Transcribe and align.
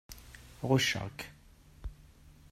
Ɣucceɣ-k. 0.67 1.19